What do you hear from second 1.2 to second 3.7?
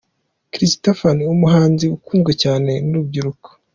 umuhanzi ukunzwe cyane n’urubyiruko.